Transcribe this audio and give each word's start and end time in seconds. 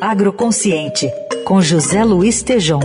Agroconsciente, 0.00 1.10
com 1.42 1.62
José 1.62 2.04
Luiz 2.04 2.42
Tejom. 2.42 2.80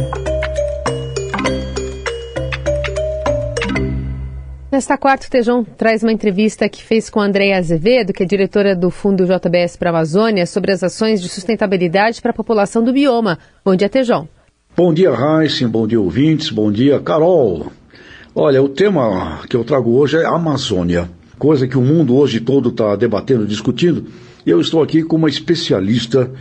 Nesta 4.71 4.97
quarta, 4.97 5.27
o 5.27 5.29
Tejão 5.29 5.63
traz 5.63 6.03
uma 6.03 6.13
entrevista 6.13 6.69
que 6.69 6.81
fez 6.81 7.09
com 7.09 7.19
Andréia 7.19 7.57
Azevedo, 7.57 8.13
que 8.13 8.23
é 8.23 8.25
diretora 8.25 8.73
do 8.73 8.89
Fundo 8.89 9.25
JBS 9.25 9.75
para 9.75 9.89
a 9.89 9.91
Amazônia, 9.91 10.45
sobre 10.45 10.71
as 10.71 10.81
ações 10.83 11.21
de 11.21 11.27
sustentabilidade 11.27 12.21
para 12.21 12.31
a 12.31 12.33
população 12.33 12.81
do 12.81 12.93
bioma. 12.93 13.37
Bom 13.63 13.75
dia, 13.75 13.89
Tejão. 13.89 14.29
Bom 14.75 14.93
dia, 14.93 15.11
Heisen. 15.11 15.67
Bom 15.67 15.85
dia, 15.85 15.99
ouvintes. 15.99 16.49
Bom 16.49 16.71
dia, 16.71 16.97
Carol. 17.01 17.73
Olha, 18.33 18.63
o 18.63 18.69
tema 18.69 19.41
que 19.49 19.57
eu 19.57 19.65
trago 19.65 19.97
hoje 19.97 20.15
é 20.15 20.25
Amazônia, 20.25 21.09
coisa 21.37 21.67
que 21.67 21.77
o 21.77 21.81
mundo 21.81 22.15
hoje 22.15 22.39
todo 22.39 22.69
está 22.69 22.95
debatendo, 22.95 23.45
discutindo. 23.45 24.05
Eu 24.45 24.61
estou 24.61 24.81
aqui 24.81 25.03
com 25.03 25.17
uma 25.17 25.29
especialista 25.29 26.31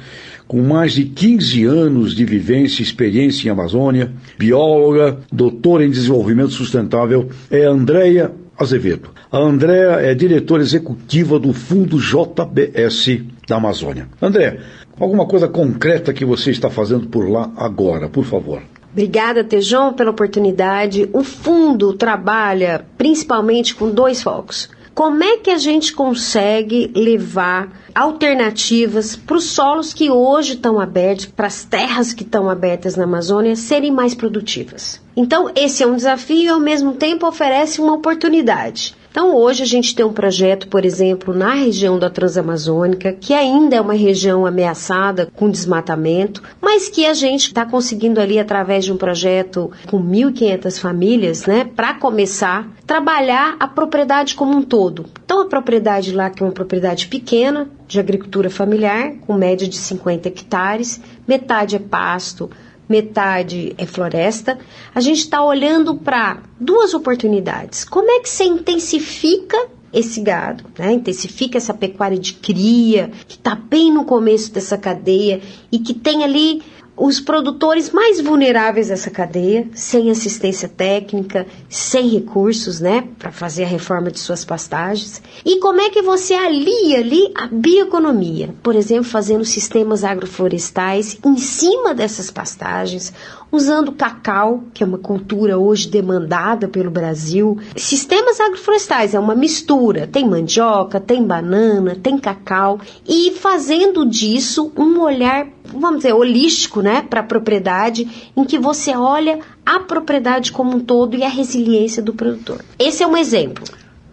com 0.51 0.63
mais 0.63 0.95
de 0.95 1.05
15 1.05 1.65
anos 1.65 2.13
de 2.13 2.25
vivência 2.25 2.83
e 2.83 2.85
experiência 2.85 3.47
em 3.47 3.53
Amazônia, 3.53 4.11
bióloga, 4.37 5.21
doutora 5.31 5.85
em 5.85 5.91
desenvolvimento 5.91 6.51
sustentável, 6.51 7.29
é 7.49 7.65
Andréia 7.65 8.33
Azevedo. 8.59 9.11
A 9.31 9.39
Andréa 9.39 10.01
é 10.01 10.13
diretora 10.13 10.61
executiva 10.61 11.39
do 11.39 11.53
Fundo 11.53 12.01
JBS 12.01 13.21
da 13.47 13.59
Amazônia. 13.59 14.09
André, 14.21 14.59
alguma 14.99 15.25
coisa 15.25 15.47
concreta 15.47 16.13
que 16.13 16.25
você 16.25 16.51
está 16.51 16.69
fazendo 16.69 17.07
por 17.07 17.31
lá 17.31 17.53
agora, 17.57 18.09
por 18.09 18.25
favor? 18.25 18.61
Obrigada, 18.91 19.45
Tejão, 19.45 19.93
pela 19.93 20.11
oportunidade. 20.11 21.09
O 21.13 21.23
fundo 21.23 21.93
trabalha 21.93 22.85
principalmente 22.99 23.73
com 23.73 23.89
dois 23.89 24.21
focos. 24.21 24.69
Como 25.01 25.25
é 25.25 25.39
que 25.39 25.49
a 25.49 25.57
gente 25.57 25.95
consegue 25.95 26.93
levar 26.95 27.73
alternativas 27.95 29.17
para 29.17 29.39
os 29.39 29.45
solos 29.45 29.95
que 29.95 30.11
hoje 30.11 30.57
estão 30.57 30.79
abertos, 30.79 31.25
para 31.25 31.47
as 31.47 31.65
terras 31.65 32.13
que 32.13 32.23
estão 32.23 32.51
abertas 32.51 32.97
na 32.97 33.05
Amazônia 33.05 33.57
serem 33.57 33.91
mais 33.91 34.15
produtivas? 34.15 35.01
Então, 35.17 35.51
esse 35.57 35.83
é 35.83 35.87
um 35.87 35.97
desafio 35.97 36.43
e, 36.43 36.49
ao 36.49 36.61
mesmo 36.61 36.93
tempo, 36.93 37.27
oferece 37.27 37.81
uma 37.81 37.95
oportunidade. 37.95 38.95
Então, 39.11 39.35
hoje 39.35 39.65
a 39.65 39.67
gente 39.67 39.93
tem 39.93 40.07
um 40.07 40.13
projeto, 40.13 40.69
por 40.69 40.85
exemplo, 40.85 41.35
na 41.35 41.53
região 41.53 41.99
da 41.99 42.09
Transamazônica, 42.09 43.13
que 43.13 43.35
ainda 43.35 43.75
é 43.75 43.81
uma 43.81 43.95
região 43.95 44.47
ameaçada 44.47 45.29
com 45.35 45.51
desmatamento, 45.51 46.41
mas 46.61 46.89
que 46.89 47.05
a 47.05 47.13
gente 47.13 47.49
está 47.49 47.67
conseguindo 47.67 48.21
ali, 48.21 48.39
através 48.39 48.85
de 48.85 48.93
um 48.93 48.97
projeto 48.97 49.73
com 49.89 50.01
1.500 50.01 50.81
famílias, 50.81 51.45
né, 51.45 51.65
para 51.65 51.95
começar, 51.95 52.69
trabalhar 52.87 53.57
a 53.59 53.67
propriedade 53.67 54.37
como 54.37 54.57
um 54.57 54.63
todo. 54.63 55.07
Então, 55.25 55.43
a 55.43 55.47
propriedade 55.47 56.13
lá, 56.13 56.31
que 56.31 56.43
é 56.45 56.47
uma 56.47 56.53
propriedade 56.53 57.09
pequena, 57.09 57.69
de 57.89 57.99
agricultura 57.99 58.49
familiar, 58.49 59.15
com 59.27 59.35
média 59.35 59.67
de 59.67 59.77
50 59.77 60.29
hectares, 60.29 61.01
metade 61.27 61.75
é 61.75 61.81
pasto, 61.81 62.49
metade 62.91 63.73
é 63.79 63.87
floresta, 63.87 64.59
a 64.93 65.01
gente 65.01 65.21
está 65.21 65.43
olhando 65.43 65.95
para 65.95 66.43
duas 66.59 66.93
oportunidades. 66.93 67.85
Como 67.85 68.11
é 68.11 68.19
que 68.19 68.29
você 68.29 68.45
intensifica 68.45 69.57
esse 69.93 70.21
gado, 70.21 70.65
né? 70.79 70.93
intensifica 70.93 71.57
essa 71.57 71.73
pecuária 71.73 72.19
de 72.19 72.35
cria, 72.35 73.11
que 73.27 73.37
está 73.37 73.55
bem 73.55 73.93
no 73.93 74.05
começo 74.05 74.53
dessa 74.53 74.77
cadeia 74.77 75.41
e 75.71 75.79
que 75.79 75.95
tem 75.95 76.25
ali 76.25 76.63
os 76.97 77.21
produtores 77.21 77.91
mais 77.91 78.21
vulneráveis 78.21 78.89
dessa 78.89 79.11
cadeia, 79.11 79.67
sem 79.75 80.11
assistência 80.11 80.69
técnica, 80.69 81.47
sem 81.69 82.09
recursos, 82.09 82.79
né, 82.81 83.09
para 83.19 83.33
fazer 83.33 83.65
a 83.65 83.69
reforma 83.69 84.11
de 84.11 84.19
suas 84.19 84.45
pastagens. 84.45 85.23
E 85.45 85.59
como 85.61 85.81
é 85.81 85.89
que 85.89 86.03
você 86.03 86.35
alia 86.35 86.99
ali 86.99 87.33
a 87.35 87.47
bioeconomia? 87.47 88.55
Por 88.63 88.75
exemplo, 88.75 89.05
fazendo 89.05 89.45
sistemas 89.45 90.05
agroflorestais 90.05 91.19
em 91.25 91.39
cima 91.39 91.95
dessas 91.95 92.31
pastagens, 92.31 93.13
usando 93.53 93.93
cacau, 93.93 94.65
que 94.73 94.83
é 94.83 94.87
uma 94.87 94.99
cultura 94.99 95.59
hoje 95.59 95.89
demandada 95.89 96.69
pelo 96.69 96.91
Brasil. 96.91 97.59
Sistemas 97.77 98.39
agroflorestais 98.41 99.15
é 99.15 99.19
uma 99.19 99.35
mistura, 99.35 100.07
tem 100.07 100.29
mandioca, 100.29 101.01
tem 101.01 101.25
banana, 101.25 101.97
tem 102.01 102.19
cacau 102.19 102.79
e 103.07 103.33
fazendo 103.33 104.07
disso 104.07 104.73
um 104.77 105.01
olhar, 105.01 105.49
vamos 105.73 105.99
dizer, 105.99 106.13
holístico, 106.13 106.81
né, 106.81 107.03
para 107.03 107.21
a 107.21 107.25
propriedade, 107.25 108.31
em 108.37 108.45
que 108.45 108.59
você 108.59 108.95
olha 108.95 109.41
a 109.65 109.81
propriedade 109.81 110.53
como 110.53 110.77
um 110.77 110.81
todo 110.81 111.17
e 111.17 111.23
a 111.23 111.29
resiliência 111.29 112.03
do 112.03 112.13
produtor. 112.13 112.61
Esse 112.79 113.03
é 113.03 113.07
um 113.07 113.17
exemplo. 113.17 113.65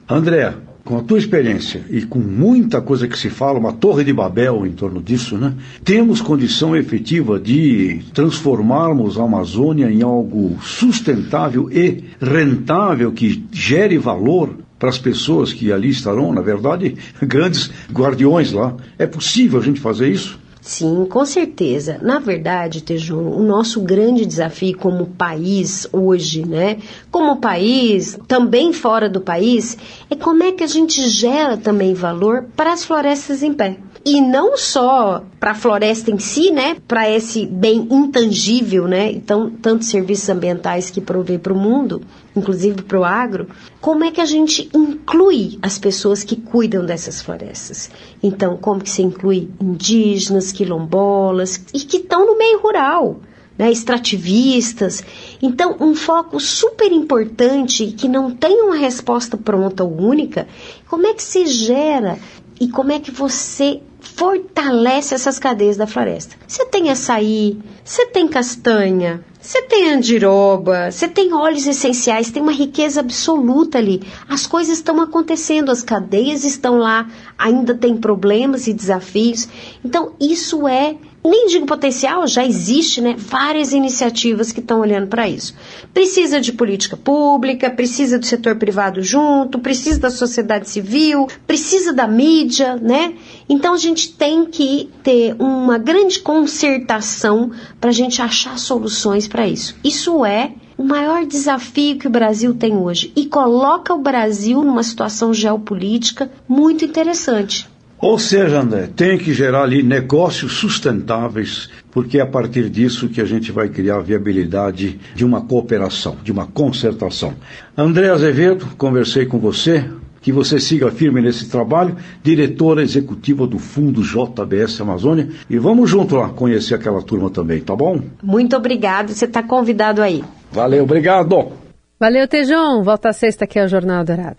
André, 0.09 0.53
com 0.87 0.97
a 0.97 1.03
tua 1.03 1.17
experiência 1.17 1.83
e 1.89 2.01
com 2.03 2.17
muita 2.17 2.81
coisa 2.81 3.09
que 3.09 3.19
se 3.19 3.29
fala, 3.29 3.59
uma 3.59 3.73
torre 3.73 4.05
de 4.05 4.13
Babel 4.13 4.65
em 4.65 4.71
torno 4.71 5.01
disso, 5.01 5.37
né? 5.37 5.53
Temos 5.83 6.21
condição 6.21 6.77
efetiva 6.77 7.37
de 7.37 7.99
transformarmos 8.13 9.19
a 9.19 9.23
Amazônia 9.23 9.91
em 9.91 10.01
algo 10.01 10.57
sustentável 10.61 11.69
e 11.69 12.05
rentável 12.21 13.11
que 13.11 13.43
gere 13.51 13.97
valor 13.97 14.55
para 14.79 14.87
as 14.87 14.97
pessoas 14.97 15.51
que 15.51 15.73
ali 15.73 15.89
estarão, 15.89 16.31
na 16.31 16.41
verdade, 16.41 16.95
grandes 17.21 17.69
guardiões 17.91 18.53
lá. 18.53 18.73
É 18.97 19.05
possível 19.05 19.59
a 19.59 19.63
gente 19.63 19.81
fazer 19.81 20.09
isso? 20.09 20.39
Sim, 20.67 21.05
com 21.05 21.25
certeza. 21.25 21.97
Na 22.01 22.19
verdade, 22.19 22.83
Tejum, 22.83 23.29
o 23.29 23.41
nosso 23.41 23.79
grande 23.79 24.25
desafio 24.25 24.77
como 24.77 25.05
país 25.05 25.87
hoje, 25.93 26.45
né? 26.45 26.79
Como 27.09 27.37
país, 27.37 28.19
também 28.27 28.73
fora 28.73 29.09
do 29.09 29.21
país, 29.21 29.77
é 30.09 30.15
como 30.17 30.43
é 30.43 30.51
que 30.51 30.65
a 30.65 30.67
gente 30.67 31.07
gera 31.07 31.55
também 31.55 31.93
valor 31.93 32.47
para 32.53 32.73
as 32.73 32.83
florestas 32.83 33.41
em 33.43 33.53
pé. 33.53 33.77
E 34.03 34.21
não 34.21 34.57
só 34.57 35.23
para 35.39 35.51
a 35.51 35.55
floresta 35.55 36.11
em 36.11 36.19
si, 36.19 36.51
né? 36.51 36.77
Para 36.87 37.09
esse 37.09 37.45
bem 37.45 37.87
intangível, 37.91 38.87
né? 38.87 39.11
Então, 39.11 39.49
tantos 39.49 39.87
serviços 39.87 40.29
ambientais 40.29 40.89
que 40.89 41.01
provê 41.01 41.37
para 41.37 41.51
o 41.51 41.57
mundo, 41.57 42.01
inclusive 42.35 42.83
para 42.83 42.99
o 42.99 43.03
agro, 43.03 43.47
como 43.81 44.03
é 44.03 44.11
que 44.11 44.21
a 44.21 44.25
gente 44.25 44.69
inclui 44.73 45.59
as 45.61 45.77
pessoas 45.77 46.23
que 46.23 46.35
cuidam 46.35 46.85
dessas 46.85 47.21
florestas? 47.21 47.89
Então, 48.23 48.55
como 48.55 48.81
que 48.81 48.89
se 48.89 49.01
inclui 49.01 49.49
indígenas, 49.61 50.51
quilombolas 50.57 51.63
e 51.73 51.79
que 51.79 51.97
estão 51.97 52.25
no 52.25 52.37
meio 52.37 52.59
rural? 52.59 53.19
Né, 53.57 53.71
extrativistas. 53.71 55.03
Então, 55.41 55.77
um 55.79 55.95
foco 55.95 56.39
super 56.39 56.91
importante 56.91 57.87
que 57.87 58.07
não 58.07 58.29
tem 58.29 58.61
uma 58.61 58.75
resposta 58.75 59.35
pronta 59.35 59.83
ou 59.83 59.99
única, 59.99 60.47
como 60.87 61.07
é 61.07 61.13
que 61.15 61.23
se 61.23 61.47
gera 61.47 62.19
e 62.61 62.67
como 62.67 62.91
é 62.91 62.99
que 62.99 63.09
você 63.09 63.81
fortalece 64.17 65.13
essas 65.13 65.37
cadeias 65.37 65.77
da 65.77 65.85
floresta? 65.85 66.35
Você 66.47 66.65
tem 66.65 66.89
açaí, 66.89 67.59
você 67.85 68.07
tem 68.07 68.27
castanha, 68.27 69.23
você 69.39 69.61
tem 69.61 69.91
andiroba, 69.91 70.91
você 70.91 71.07
tem 71.07 71.33
óleos 71.33 71.67
essenciais, 71.67 72.31
tem 72.31 72.41
uma 72.41 72.51
riqueza 72.51 72.99
absoluta 72.99 73.77
ali. 73.77 74.01
As 74.27 74.47
coisas 74.47 74.79
estão 74.79 74.99
acontecendo, 74.99 75.71
as 75.71 75.83
cadeias 75.83 76.43
estão 76.43 76.79
lá, 76.79 77.07
ainda 77.37 77.75
tem 77.75 77.95
problemas 77.95 78.65
e 78.65 78.73
desafios. 78.73 79.47
Então, 79.85 80.13
isso 80.19 80.67
é 80.67 80.97
nem 81.23 81.47
digo 81.47 81.65
potencial, 81.65 82.25
já 82.27 82.45
existe, 82.45 83.01
né? 83.01 83.15
Várias 83.17 83.73
iniciativas 83.73 84.51
que 84.51 84.59
estão 84.59 84.79
olhando 84.79 85.07
para 85.07 85.27
isso. 85.27 85.53
Precisa 85.93 86.39
de 86.39 86.53
política 86.53 86.95
pública, 86.95 87.69
precisa 87.69 88.17
do 88.17 88.25
setor 88.25 88.55
privado 88.55 89.01
junto, 89.01 89.59
precisa 89.59 89.99
da 89.99 90.09
sociedade 90.09 90.69
civil, 90.69 91.27
precisa 91.45 91.91
da 91.91 92.07
mídia, 92.07 92.75
né? 92.75 93.13
Então 93.49 93.73
a 93.73 93.77
gente 93.77 94.13
tem 94.13 94.45
que 94.45 94.89
ter 95.03 95.35
uma 95.39 95.77
grande 95.77 96.19
concertação 96.19 97.51
para 97.79 97.89
a 97.89 97.93
gente 97.93 98.21
achar 98.21 98.57
soluções 98.57 99.27
para 99.27 99.47
isso. 99.47 99.75
Isso 99.83 100.25
é 100.25 100.53
o 100.77 100.83
maior 100.83 101.25
desafio 101.25 101.97
que 101.97 102.07
o 102.07 102.11
Brasil 102.11 102.53
tem 102.53 102.77
hoje 102.77 103.11
e 103.15 103.25
coloca 103.25 103.93
o 103.93 104.01
Brasil 104.01 104.63
numa 104.63 104.83
situação 104.83 105.33
geopolítica 105.33 106.31
muito 106.47 106.85
interessante. 106.85 107.67
Ou 107.99 108.19
seja, 108.19 108.61
André, 108.61 108.89
tem 108.95 109.17
que 109.17 109.33
gerar 109.33 109.63
ali 109.63 109.81
negócios 109.81 110.53
sustentáveis, 110.53 111.67
porque 111.91 112.19
é 112.19 112.21
a 112.21 112.27
partir 112.27 112.69
disso 112.69 113.09
que 113.09 113.19
a 113.19 113.25
gente 113.25 113.51
vai 113.51 113.69
criar 113.69 113.97
a 113.97 114.01
viabilidade 114.01 114.99
de 115.15 115.25
uma 115.25 115.41
cooperação, 115.41 116.15
de 116.23 116.31
uma 116.31 116.45
concertação. 116.45 117.33
André 117.75 118.09
Azevedo, 118.09 118.67
conversei 118.77 119.25
com 119.25 119.39
você, 119.39 119.83
que 120.21 120.31
você 120.31 120.59
siga 120.59 120.91
firme 120.91 121.21
nesse 121.21 121.49
trabalho, 121.49 121.95
diretora 122.21 122.83
executiva 122.83 123.47
do 123.47 123.57
Fundo 123.57 124.03
JBS 124.03 124.79
Amazônia, 124.79 125.29
e 125.49 125.57
vamos 125.57 125.89
junto 125.89 126.17
lá 126.17 126.29
conhecer 126.29 126.75
aquela 126.75 127.01
turma 127.01 127.31
também, 127.31 127.61
tá 127.61 127.75
bom? 127.75 127.99
Muito 128.21 128.55
obrigado, 128.55 129.09
você 129.09 129.25
está 129.25 129.41
convidado 129.41 130.03
aí. 130.03 130.23
Valeu, 130.51 130.83
obrigado. 130.83 131.51
Valeu, 131.99 132.27
Tejão. 132.27 132.83
Volta 132.83 133.09
a 133.09 133.13
sexta 133.13 133.45
aqui 133.45 133.57
ao 133.57 133.67
Jornal 133.67 134.03
Dourado. 134.03 134.37